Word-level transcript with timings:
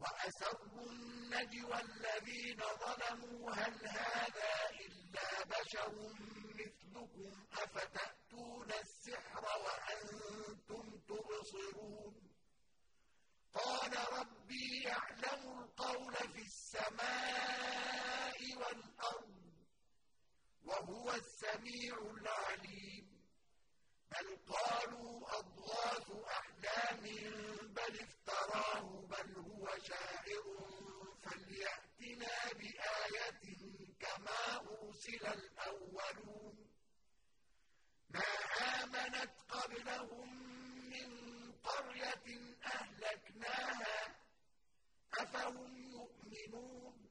وأسروا 0.00 0.90
النجوى 0.92 1.80
الذين 1.80 2.60
ظلموا 2.80 3.50
هل 3.52 3.88
هذا 3.88 4.70
إلا 4.86 5.44
بشر 5.44 5.92
مثلكم 6.54 7.32
أفتأتون 7.52 8.72
السحر 8.72 9.44
وأنتم 9.44 10.98
تبصرون؟ 11.08 12.30
قال 13.54 13.92
ربي 14.18 14.82
يعلم 14.82 15.58
القول 15.58 16.14
في 16.14 16.42
السماء 16.42 18.38
والأرض 18.56 19.40
وهو 20.64 21.12
السميع 21.12 21.94
العليم. 21.98 23.20
بل 24.10 24.38
قالوا 24.54 25.38
أضغاث 25.38 26.10
أحلام 26.26 27.02
بل 27.74 28.00
افتراه 28.00 28.99
فليأتنا 31.22 32.52
بآية 32.52 33.42
كما 34.00 34.56
أرسل 34.56 35.26
الأولون. 35.26 36.56
ما 38.10 38.30
آمنت 38.82 39.34
قبلهم 39.48 40.28
من 40.90 41.08
قرية 41.52 42.56
أهلكناها 42.64 44.16
أفهم 45.18 45.76
يؤمنون؟ 45.90 47.10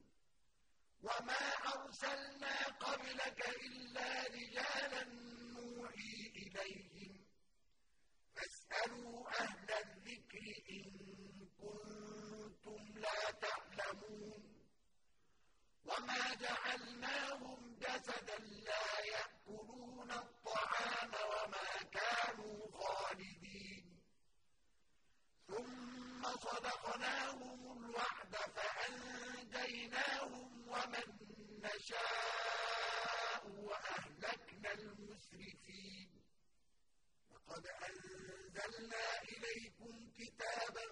وما 1.03 1.43
أرسلنا 1.75 2.65
قبلك 2.67 3.49
إلا 3.49 4.23
رجالا 4.23 5.03
نوحي 5.53 6.31
إليهم. 6.35 7.25
فاسألوا 8.35 9.29
أهل 9.41 9.71
الذكر 9.71 10.45
إن 10.69 10.85
كنتم 11.61 12.81
لا 12.99 13.31
تعلمون 13.31 14.43
وما 15.85 16.33
جعلناهم 16.35 17.75
جسدا 17.79 18.37
لا 18.39 18.99
يأكلون 18.99 20.11
الطعام 20.11 21.11
وما 21.31 21.83
كانوا 21.93 22.71
خالدين 22.77 23.99
ثم 25.47 26.23
صدقناهم 26.23 27.59
الوعد 27.85 28.35
فأنجيناهم 28.55 30.49
ومن 30.67 31.07
نشاء 31.63 33.47
وأهلكنا 33.47 34.71
المسرفين 34.73 36.09
لقد 37.59 37.67
أنزلنا 37.89 39.21
إليكم 39.21 40.11
كتابا 40.17 40.85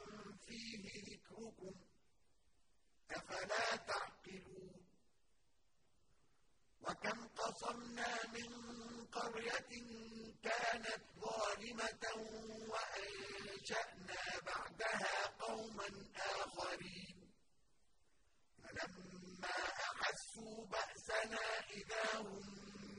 فيه 0.47 1.01
ذكركم 1.07 1.75
أفلا 3.11 3.75
تعقلون؟ 3.75 4.85
وكم 6.81 7.27
قصمنا 7.27 8.27
من 8.33 8.49
قرية 9.05 9.71
كانت 10.43 11.03
ظالمة 11.19 12.03
وأنشأنا 12.71 14.39
بعدها 14.45 15.27
قوما 15.39 15.87
آخرين. 16.15 17.31
فلما 18.63 19.57
أحسوا 19.91 20.65
بأسنا 20.65 21.59
إذا 21.69 22.19
هم 22.19 22.41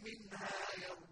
منها 0.05 0.75
يركضون 0.79 1.08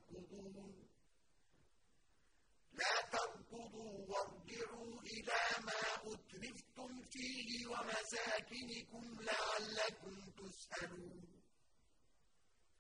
لا 2.79 2.95
تركضوا 3.13 3.95
وارجعوا 4.09 5.01
إلى 5.03 5.43
ما 5.67 5.83
أترفتم 6.13 7.03
فيه 7.13 7.67
ومساكنكم 7.67 9.05
لعلكم 9.21 10.15
تسألون. 10.39 11.27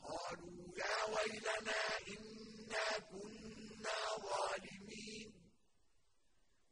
قالوا 0.01 0.79
يا 0.79 0.97
ويلنا 1.05 1.83
إنا 2.15 2.89
كنا 3.11 3.99
ظالمين. 4.27 5.33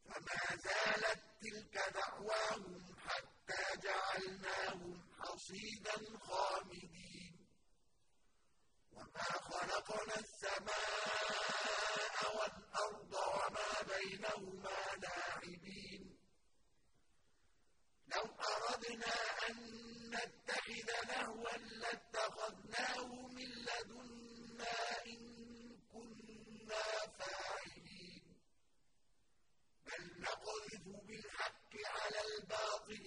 فما 0.05 0.43
زالت 0.65 1.21
تلك 1.41 1.75
دعواهم 1.93 2.95
حتى 3.05 3.63
جعلناهم 3.83 5.03
حصيدا 5.19 5.97
خامدين. 6.19 6.94
وما 9.15 9.39
خلقنا 9.49 10.15
السماء 10.19 12.17
والأرض 12.37 13.13
وما 13.13 13.81
بينهما 13.95 14.77
لاعبين 15.01 16.17
لو 18.15 18.23
أردنا 18.23 19.15
أن 19.49 19.55
نتخذ 20.09 20.89
لهوا 21.09 21.57
لاتخذناه 21.57 23.05
من 23.27 23.49
لدنا 23.67 25.05
إن 25.07 25.21
كنا 25.93 26.83
فاعلين 27.19 28.23
بل 29.85 30.21
نقذف 30.21 30.85
بالحق 31.07 31.73
على 31.85 32.21
الباطل 32.21 33.05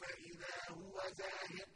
فإذا 0.00 0.56
هو 0.70 1.02
زاهق 1.12 1.75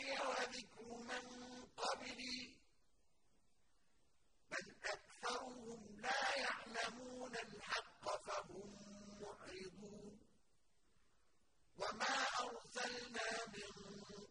معي 0.00 0.18
وذكر 0.28 0.84
من 0.84 1.64
قبلي 1.76 2.56
بل 4.50 4.74
أكثرهم 4.84 6.00
لا 6.00 6.36
يعلمون 6.36 7.36
الحق 7.36 8.16
فهم 8.26 8.72
معرضون. 9.20 10.20
وما 11.78 12.26
أرسلنا 12.40 13.46
من 13.46 13.72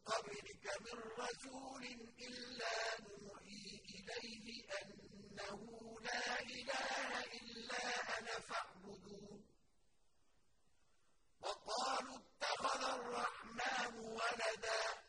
قبلك 0.06 0.66
من 0.82 1.00
رسول 1.20 1.84
إلا 2.20 3.02
نوحي 3.02 3.82
إليه 3.96 4.64
أنه 4.82 5.62
لا 6.02 6.40
إله 6.40 7.24
إلا 7.24 8.18
أنا 8.20 8.40
فاعبدون. 8.40 9.46
وقالوا 11.42 12.18
اتخذ 12.18 12.84
الرحمن 12.84 13.98
ولدا. 13.98 15.09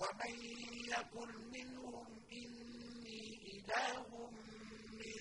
ومن 0.00 0.34
يقل 0.88 1.32
منهم 1.54 2.06
إني 2.32 3.22
إله 3.56 4.30
من 4.30 5.18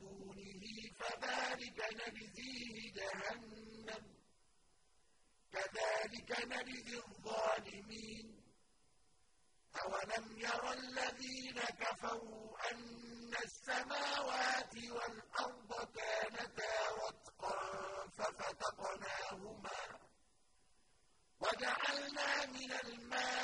دونه 0.00 0.64
فذلك 0.98 1.78
نجزيه 2.00 2.92
جهنم. 2.98 4.04
كذلك 5.52 6.30
نجزي 6.52 6.96
الظالمين. 6.98 8.26
أولم 9.84 10.38
ير 10.38 10.72
الذين 10.72 11.58
كفروا 11.82 12.70
أن 12.70 13.32
السماوات 13.44 14.74
والأرض 14.76 15.70
كانتا 15.96 16.72
رتقا 17.02 17.58
ففتقناهما 18.16 19.80
وجعلنا 21.40 22.46
من 22.46 22.72
الماء 22.72 23.43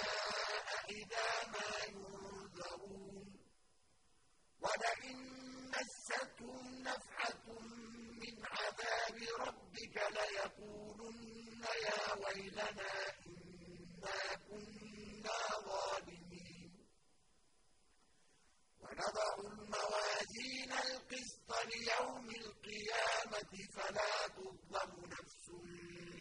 إذا 0.90 1.30
ما 1.54 1.70
ينذرون. 1.88 3.28
ولئن 4.62 5.18
مستهم 5.76 6.66
نفحة 6.84 7.46
من 8.22 8.36
عذاب 8.46 9.18
ربك 9.48 9.96
ليقولن 10.18 11.64
يا 11.86 12.02
ويلنا 12.24 12.70
إنا 13.28 14.36
كنا 14.48 15.40
ظالمين. 15.68 16.72
ونضع 18.82 19.30
الموازين 19.40 20.72
القسط 20.72 21.50
ليوم 21.66 22.28
القيامة 22.30 23.54
فلا 23.76 24.14
تظلم 24.28 24.92
نفس 25.06 25.35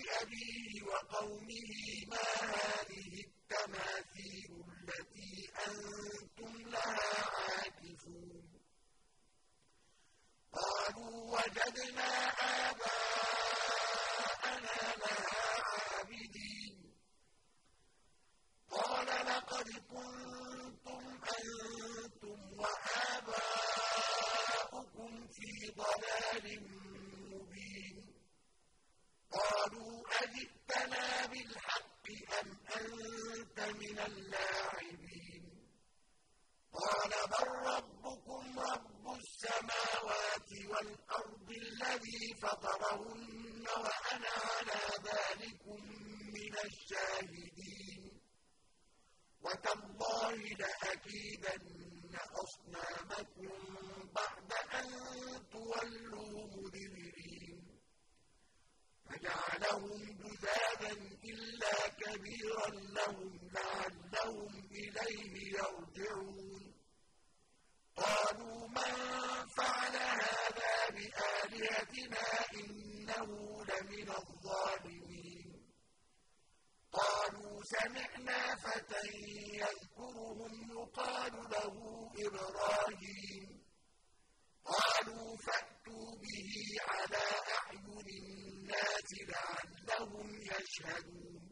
لِأَبِيهِ 0.00 0.82
وَقَوْمِهِ 0.82 1.70
مَا 2.12 2.26
هَٰذِهِ 2.52 3.12
التَّمَاثِيلُ 3.28 4.50
الَّتِي 4.68 5.32
أَنتُمْ 5.66 6.52
لَهَا 6.74 7.14
عَاكِفُونَ 7.36 8.46
قَالُوا 10.52 11.16
وَجَدْنَا 11.36 12.12
آبَاءَنَا 12.70 13.58
لَهَا 15.02 15.44
عَابِدِينَ 15.70 16.76
قَالَ 18.70 19.08
لَقَدْ 19.26 19.68
كُنتُمْ 19.92 21.04
أَنتُمْ 21.38 22.38
وَآبَاؤُكُمْ 22.60 23.90
فِي 25.36 25.50
ضَلَالٍ 25.82 26.46
مُّبِينٍ 27.32 27.96
قَالُوا 29.30 29.94
أَجِئْتَنَا 30.22 31.06
بِالْحَقِّ 31.26 32.06
أَمْ 32.40 32.48
أَنتَ 32.78 33.58
مِنَ 33.80 33.98
اللَّاعِبِينَ. 34.10 35.44
قَالَ 36.72 37.12
بَل 37.32 37.48
رَّبُّكُمْ 37.70 38.58
رَبُّ 38.58 39.04
السَّمَاوَاتِ 39.20 40.50
وَالْأَرْضِ 40.70 41.48
الَّذِي 41.50 42.34
فَطَرَهُنَّ 42.42 43.66
وَأَنَا 43.84 44.34
عَلَىٰ 44.50 44.84
ذَٰلِكُم 45.08 45.80
مِّنَ 46.36 46.54
الشَّاهِدِينَ. 46.64 48.02
وَتَاللَّهِ 49.44 50.34
لَأَكِيدَنَّ 50.62 52.14
أَصْنَامَكُم 52.44 53.52
بَعْدَ 54.14 54.50
أَن 54.80 54.88
تُوَلُّوا 55.52 56.46
مُدْبِرِينَ. 56.56 57.58
فَجَعَلَهُمْ 59.04 60.00
جُذَاذًا 60.22 60.92
إِلَّا 61.24 61.88
كَبِيرًا 61.88 62.70
لَّهُمْ 62.70 63.39
لَعَلَّهُمْ 63.56 64.52
إِلَيْهِ 64.70 65.32
يَرْجِعُونَ. 65.58 66.74
قَالُوا 67.96 68.68
مَن 68.68 68.92
فَعَلَ 69.56 69.96
هَٰذَا 69.96 70.76
بِآلِهَتِنَا 70.96 72.26
إِنَّهُ 72.60 73.30
لَمِنَ 73.70 74.08
الظَّالِمِينَ. 74.10 75.48
قَالُوا 76.92 77.62
سَمِعْنَا 77.62 78.56
فَتًى 78.56 79.06
يَذْكُرُهُمْ 79.62 80.52
يُقَالُ 80.78 81.32
لَهُ 81.32 81.76
إِبْرَاهِيمُ. 82.26 83.60
قَالُوا 84.64 85.36
فَأْتُوا 85.36 86.08
بِهِ 86.22 86.52
عَلَىٰ 86.88 87.28
أَعْيُنِ 87.58 88.08
النَّاسِ 88.20 89.10
لَعَلَّهُمْ 89.32 90.28
يَشْهَدُونَ 90.52 91.44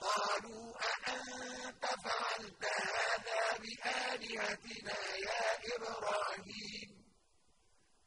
قَالُوا 0.00 0.66
أَأَنتَ 0.90 1.84
فَعَلْتَ 2.04 2.64
هَٰذَا 2.64 3.42
بِآلِهَتِنَا 3.62 5.00
يَا 5.28 5.44
إِبْرَاهِيمُ 5.76 6.90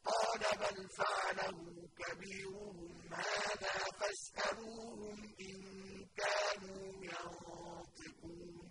قَالَ 0.06 0.42
بَلْ 0.62 0.78
فَعَلَهُ 0.98 1.58
كَبِيرُهُمْ 2.00 3.14
هَٰذَا 3.14 3.76
فَاسْأَلُوهُمْ 4.00 5.18
إِن 5.48 5.58
كَانُوا 6.20 6.88
يَنطِقُونَ 7.12 8.70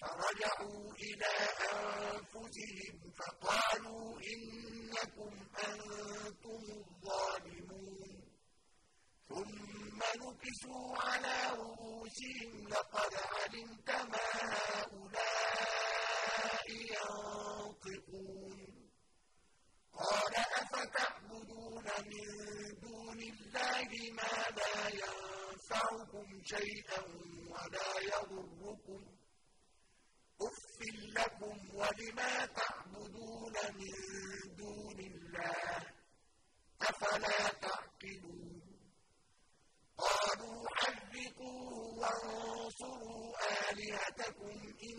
فَرَجَعُوا 0.00 0.86
إِلَىٰ 1.08 1.36
أَنفُسِهِمْ 1.72 2.96
فَقَالُوا 3.18 4.20
إِنَّكُمْ 4.32 5.32
أَنتُمُ 5.68 6.62
الظَّالِمُونَ 6.80 8.12
ثُمَّ 9.28 10.00
نُكِسُوا 10.22 10.86
عَلَىٰ 11.06 11.40
رُءُوسِهِمْ 11.62 12.52
لَقَدْ 12.68 13.12
عَلِمْتَ 13.14 13.88
مَا 13.90 14.28
هَٰؤُلَاءِ 14.72 15.86
يَنطِقُونَ 16.96 18.58
قَالَ 19.92 20.34
أَفَتَعْبُدُونَ 20.62 21.86
مِن 22.10 22.28
دُونِ 22.82 23.20
اللَّهِ 23.52 24.10
مَا 24.12 24.34
لَا 24.56 24.88
يَنفَعُكُمْ 24.88 26.42
شَيْئًا 26.44 27.00
وَلَا 27.52 27.90
يَضُرُّكُمْ 28.12 29.02
ۖ 29.04 29.12
أُفٍّ 30.46 30.78
لَّكُمْ 31.16 31.56
وَلِمَا 31.76 32.46
تَعْبُدُونَ 32.46 33.56
مِن 33.78 33.94
دُونِ 34.56 34.98
اللَّهِ 35.00 35.78
ۖ 35.80 35.92
أَفَلَا 36.82 37.48
تَعْقِلُونَ 37.48 38.62
قَالُوا 39.98 40.64
حَرِّقُوهُ 40.76 41.98
وَانصُرُوا 42.00 43.32
آلِهَتَكُمْ 43.70 44.58
إِن 44.88 44.98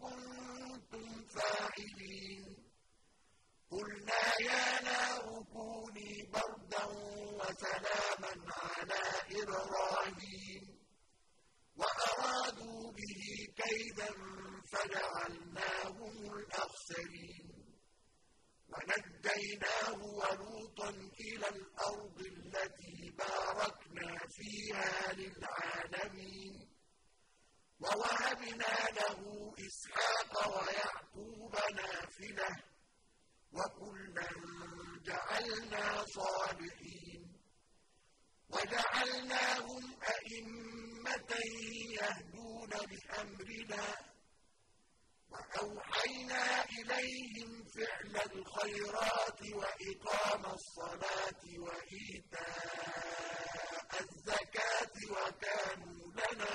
كُنتُمْ 0.00 1.24
فَاعِلِينَ 1.34 2.44
قُلْنَا 3.70 4.24
يَا 4.40 4.82
نَارُ 4.82 5.24
كُونِي 5.52 6.12
بَرْدًا 6.32 6.59
وَسَلَامًا 7.50 8.32
عَلَىٰ 8.62 9.42
إِبْرَاهِيمَ 9.42 10.64
وَأَرَادُوا 11.76 12.92
بِهِ 12.92 13.22
كَيْدًا 13.62 14.10
فَجَعَلْنَاهُمُ 14.72 16.16
الْأَخْسَرِينَ 16.38 17.48
وَنَجَّيْنَاهُ 18.72 19.98
وَلُوطًا 20.20 20.90
إِلَى 21.20 21.48
الْأَرْضِ 21.48 22.18
الَّتِي 22.20 23.10
بَارَكْنَا 23.18 24.10
فِيهَا 24.36 25.12
لِلْعَالَمِينَ 25.12 26.68
وَوَهَبْنَا 27.80 28.74
لَهُ 28.98 29.20
إِسْحَاقَ 29.66 30.32
وَيَعْقُوبَ 30.56 31.54
نَافِلَةً 31.80 32.50
وَكُلًّا 33.52 34.28
جَعَلْنَا 35.04 36.04
صَالِحِينَ 36.04 36.79
وَجَعَلْنَاهُمْ 38.52 39.84
أَئِمَّةً 40.14 41.32
يَهْدُونَ 42.00 42.70
بِأَمْرِنَا 42.90 43.86
وَأَوْحَيْنَا 45.30 46.64
إِلَيْهِمْ 46.64 47.50
فِعْلَ 47.74 48.14
الْخَيْرَاتِ 48.30 49.40
وَإِقَامَ 49.54 50.42
الصَّلَاةِ 50.54 51.42
وَإِيتَاءَ 51.66 53.10
الزَّكَاةِ 54.00 54.94
وَكَانُوا 55.10 56.04
لَنَا 56.18 56.54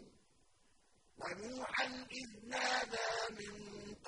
وَنُوحًا 1.21 1.85
إِذْ 2.21 2.29
نَادَىٰ 2.53 3.13
مِن 3.39 3.53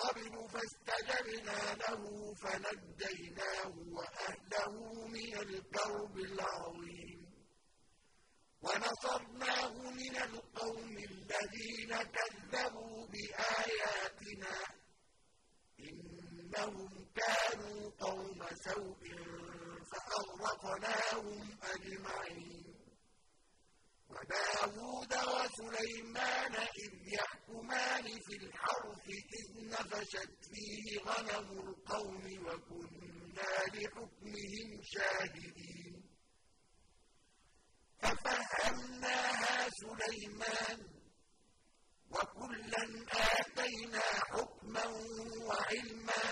قَبْلُ 0.01 0.33
فَاسْتَجَبْنَا 0.53 1.59
لَهُ 1.83 2.01
فَنَجَّيْنَاهُ 2.43 3.73
وَأَهْلَهُ 3.97 4.73
مِنَ 5.15 5.33
الْكَرْبِ 5.37 6.15
الْعَظِيمِ. 6.17 7.19
ونصرناه 8.63 9.73
من 9.91 10.15
القوم 10.17 10.97
الذين 10.97 11.91
كذبوا 12.15 13.07
بآياتنا 13.07 14.55
إنهم 15.79 17.07
كانوا 17.15 17.91
قوم 17.99 18.39
سوء 18.65 19.03
فأغرقناهم 19.91 21.57
أجمعين 21.63 22.75
وداود 24.09 25.13
وسليمان 25.13 26.55
إذ 26.55 26.93
يحكمان 27.13 28.03
في 28.25 28.35
الحرث 28.41 29.07
إذ 29.39 29.69
نفشت 29.69 30.33
فيه 30.51 30.99
غنم 30.99 31.47
القوم 31.59 32.25
وكنا 32.47 33.53
لحكمهم 33.73 34.69
شاهدين 34.83 36.03
ففهمناها 38.03 39.69
سليمان 39.69 40.79
وكلا 42.11 42.83
آتينا 43.11 43.99
حكما 44.01 44.85
وعلما 45.47 46.25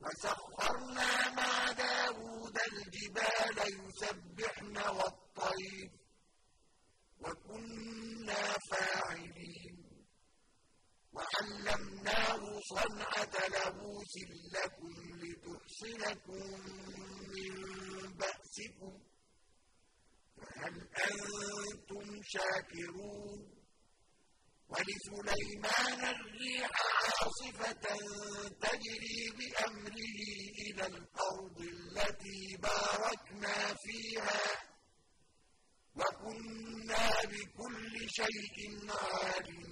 وسخرنا 0.00 1.30
مع 1.30 1.72
داود 1.72 2.58
الجبال 2.72 3.58
يسبحن 3.58 4.76
والطير 4.76 5.90
وكنا 7.20 8.58
فاعلين 8.70 9.76
وعلمناه 11.12 12.60
صنعة 12.74 13.34
لبوس 14.16 14.52
لكم 14.52 14.94
لتحصنكم 15.22 16.44
من 17.32 17.54
بأسكم. 18.18 18.94
فهل 20.36 20.74
أنتم 20.80 22.22
شاكرون؟ 22.24 23.40
ولسليمان 24.68 26.00
الريح 26.14 26.70
عاصفة 26.72 27.72
تجري 28.60 29.30
بأمره 29.38 30.18
إلى 30.62 30.86
الأرض 30.86 31.58
التي 31.60 32.56
باركنا 32.56 33.74
فيها. 33.74 34.42
وكنا 35.96 37.10
بكل 37.24 38.10
شيء 38.10 38.56
عالمين. 38.90 39.71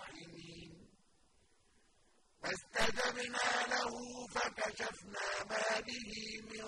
فاستجبنا 3.11 3.67
له 3.67 4.27
فكشفنا 4.27 5.43
ما 5.49 5.79
به 5.79 6.41
من 6.51 6.65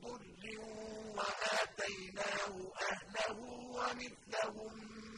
ضر 0.00 0.60
وآتيناه 1.16 2.72
أهله 2.90 3.38
ومثلهم 3.76 4.74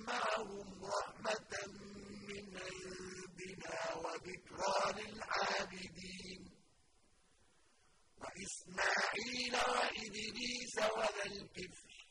معهم 0.06 0.84
رحمة 0.84 1.52
من 2.28 2.56
عند 2.56 2.98
ربنا 3.24 3.94
وذكرى 3.94 5.02
للعابدين 5.02 6.50
وإسماعيل 8.18 9.54
وإدريس 9.54 10.76
وذا 10.96 11.24
الكفر 11.26 12.08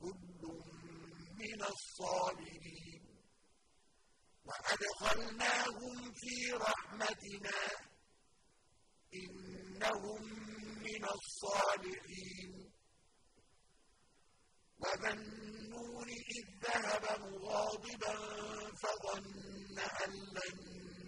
كل 0.00 0.42
من 1.38 1.62
الصابرين 1.62 3.07
وأدخلناهم 4.78 6.12
في 6.14 6.52
رحمتنا 6.52 7.60
إنهم 9.14 10.22
من 10.82 11.04
الصالحين. 11.04 12.72
وذا 14.78 15.10
النون 15.12 16.08
إذ 16.08 16.44
ذهب 16.62 17.20
مغاضبا 17.20 18.14
فظن 18.82 19.78
أن 19.78 20.12
لن 20.12 20.56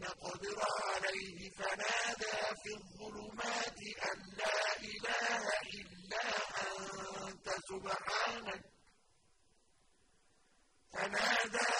نقدر 0.01 0.59
عليه. 0.89 1.51
فنادى 1.51 2.39
في 2.63 2.71
الظلمات 2.75 3.79
أن 4.13 4.19
لا 4.37 4.77
إله 4.83 5.43
إلا 5.75 6.25
أنت 7.29 7.49
سبحانك. 7.69 8.65
فنادى 10.93 11.80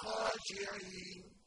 خاشعين. 0.00 1.40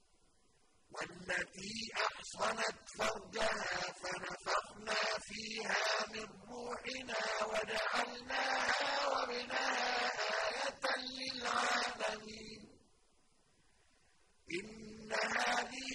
والتي 0.91 1.91
أحصنت 1.97 2.89
فرجها 2.97 3.93
فنفخنا 4.01 5.01
فيها 5.19 6.07
من 6.13 6.27
روحنا 6.49 7.45
وجعلناها 7.45 9.07
وابنها 9.07 10.09
آية 10.49 10.85
للعالمين. 10.97 12.61
إن 14.51 15.13
هذه 15.13 15.93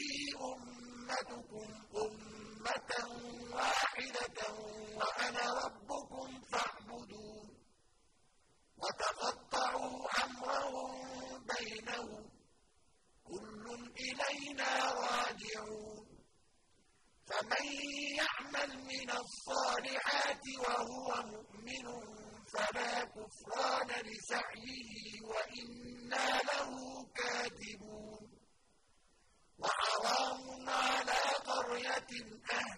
أمتكم 0.53 1.71
أمة 1.97 2.93
واحدة 3.55 4.53
وأنا 4.97 5.65
ربكم 5.65 6.41
فاعبدون. 6.41 7.49
وتقطعوا 8.79 10.07
أمرهم 10.25 11.47
بينهم 11.47 12.28
إلينا 14.01 14.93
راجعون. 14.93 16.09
فمن 17.29 17.65
يعمل 18.19 18.71
من 18.79 19.11
الصالحات 19.11 20.43
وهو 20.59 21.23
مؤمن 21.23 21.87
فلا 22.55 23.05
كفران 23.05 23.91
لسعيه 24.07 25.21
وإنا 25.31 26.29
له 26.39 26.71
كاتبون. 27.15 28.39
وحرام 29.59 30.69
على 30.69 31.21
قرية 31.47 32.13
أهلكناها 32.53 32.78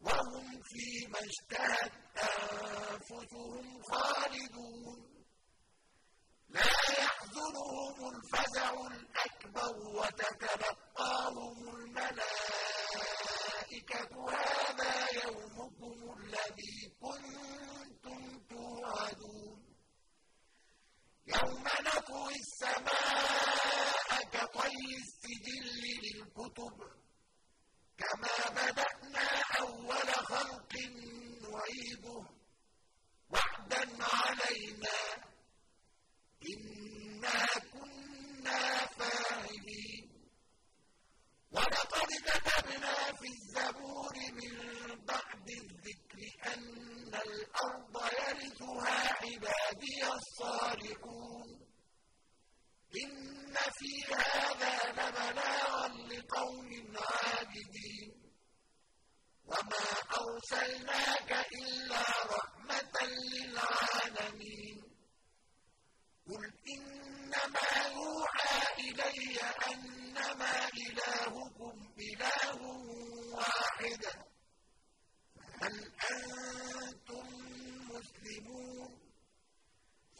وَهُمْ 0.00 0.62
فِيمَا 0.62 1.18
اشْتَهَتْ 1.18 1.92
أَنفُسُهُمْ 2.16 3.82
خَالِدُونَ. 3.82 4.98
لَا 6.48 6.72
يَحْزُنُهُمُ 6.98 7.96
الْفَزَعُ 8.14 8.72
الْأَكْبَرُ 8.86 9.74
وَتَتَلَقَّاهُمُ 9.98 11.58
الْمَلَائِكَةُ. 11.76 12.30
هَٰذَا 14.30 14.94
يَوْمُكُمُ 15.24 15.96
الَّذِي 16.18 16.76
كُنتُمْ 17.00 18.20
تُوعَدُونَ. 18.50 19.58
يَوْمَ 21.26 21.64
نَطْوِي 21.86 22.34
السَّمَاءَ 22.44 24.08
كَطَيِّ 24.32 24.88
السِّجِلِّ 25.02 25.82
لِلْكُتُبِ. 26.04 26.76
كَمَا 27.98 28.36
بَدَأْنَا 28.50 28.89
أَوَّلَ 29.90 30.10
خَلْقٍ 30.32 30.72
نُّعِيدُهُ 31.42 32.22
ۚ. 32.26 32.30
وَعْدًا 33.30 33.82
عَلَيْنَا 34.14 34.98
ۚ 35.16 35.22
إِنَّا 36.52 37.46
كُنَّا 37.72 38.86
فَاعِلِينَ 38.86 40.04
وَلَقَدْ 41.52 42.08
كَتَبْنَا 42.28 42.94
فِي 43.18 43.28
الزَّبُورِ 43.36 44.14
مِن 44.38 44.54
بَعْدِ 45.10 45.48
الذِّكْرِ 45.62 46.18
أَنَّ 46.52 47.14
الْأَرْضَ 47.14 47.94
يَرِثُهَا 48.20 48.98
عِبَادِيَ 49.22 50.02
الصَّالِحُونَ 50.18 51.48
إِنَّ 53.02 53.54
فِي 53.78 53.92
هَٰذَا 54.14 54.74
لَبَلَاغًا 54.98 55.88
لِّقَوْمٍ 55.88 56.70
عَابِدِينَ 56.96 58.10
وَمَا 59.50 59.86
أَرْسَلْنَاكَ 60.22 61.30
إِلَّا 61.60 62.04
رَحْمَةً 62.36 62.94
لِّلْعَالَمِينَ 63.34 64.78
قُلْ 66.28 66.44
إِنَّمَا 66.74 67.70
يُوحَىٰ 67.98 68.58
إِلَيَّ 68.78 69.36
أَنَّمَا 69.72 70.54
إِلَٰهُكُمْ 70.84 71.74
إِلَٰهٌ 72.08 72.58
وَاحِدٌ 73.36 74.02
فَهَلْ 75.36 75.74
أَنتُم 76.14 77.26
مُّسْلِمُونَ 77.90 78.90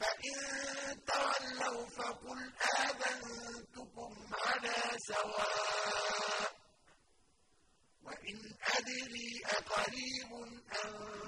فَإِن 0.01 0.37
تَوَلَّوْا 1.11 1.80
فَقُلْ 1.97 2.41
آذَنتُكُمْ 2.81 4.13
عَلَىٰ 4.47 4.99
سَوَاءٍ 4.99 6.53
وَإِنْ 8.05 8.39
أَدْرِي 8.79 9.31
أَقَرِيبٌ 9.59 10.31
أَم 10.85 11.20